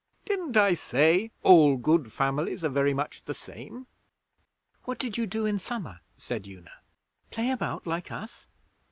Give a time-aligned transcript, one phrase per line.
[0.25, 3.85] 'Didn't I say all good families are very much the same?'
[4.85, 6.73] 'What did you do in summer?' said Una.
[7.29, 8.47] 'Play about, like us?'